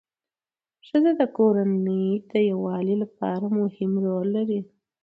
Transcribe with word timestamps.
ښځه 0.87 1.11
د 1.19 1.21
کورنۍ 1.37 2.05
د 2.31 2.33
یووالي 2.51 2.95
لپاره 3.03 3.45
مهم 3.59 3.91
رول 4.05 4.27
لري 4.37 4.59